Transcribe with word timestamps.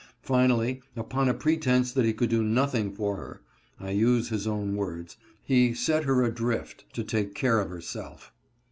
Finally, 0.23 0.81
upon 0.95 1.29
a 1.29 1.33
pretense 1.35 1.91
that 1.91 2.05
he 2.05 2.11
could 2.11 2.31
do 2.31 2.41
nothing 2.41 2.91
for 2.91 3.17
her 3.17 3.41
(I 3.79 3.91
use 3.91 4.29
his 4.29 4.47
own 4.47 4.75
words), 4.75 5.15
he" 5.43 5.73
set 5.75 6.05
her 6.05 6.23
adrift 6.23 6.85
to 6.93 7.03
take 7.03 7.35
care 7.35 7.59
of 7.59 7.69
herself." 7.69 8.33